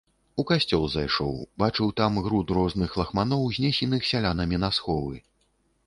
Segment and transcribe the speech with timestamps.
[0.43, 1.29] У касцёл зайшоў,
[1.63, 5.17] бачыў там груд розных лахманоў, знесеных сялянамі на сховы.